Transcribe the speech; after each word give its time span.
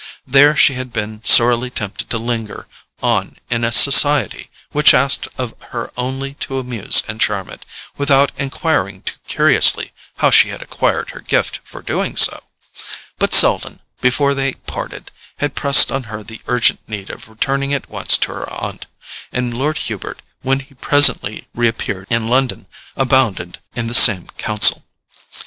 There 0.25 0.55
she 0.57 0.73
had 0.73 0.91
been 0.91 1.23
sorely 1.23 1.69
tempted 1.69 2.09
to 2.09 2.17
linger 2.17 2.67
on 3.03 3.37
in 3.51 3.63
a 3.63 3.71
society 3.71 4.49
which 4.71 4.95
asked 4.95 5.27
of 5.37 5.53
her 5.69 5.91
only 5.95 6.33
to 6.39 6.57
amuse 6.57 7.03
and 7.07 7.21
charm 7.21 7.51
it, 7.51 7.67
without 7.97 8.31
enquiring 8.37 9.03
too 9.03 9.13
curiously 9.27 9.91
how 10.17 10.31
she 10.31 10.49
had 10.49 10.59
acquired 10.59 11.11
her 11.11 11.19
gift 11.21 11.59
for 11.63 11.83
doing 11.83 12.17
so; 12.17 12.41
but 13.19 13.31
Selden, 13.35 13.79
before 14.01 14.33
they 14.33 14.53
parted, 14.53 15.11
had 15.37 15.53
pressed 15.53 15.91
on 15.91 16.05
her 16.05 16.23
the 16.23 16.41
urgent 16.47 16.79
need 16.89 17.11
of 17.11 17.29
returning 17.29 17.71
at 17.71 17.87
once 17.87 18.17
to 18.25 18.33
her 18.33 18.49
aunt, 18.51 18.87
and 19.31 19.55
Lord 19.55 19.77
Hubert, 19.77 20.23
when 20.41 20.61
he 20.61 20.73
presently 20.73 21.47
reappeared 21.53 22.07
in 22.09 22.27
London, 22.27 22.65
abounded 22.95 23.59
in 23.75 23.85
the 23.85 23.93
same 23.93 24.25
counsel. 24.39 24.83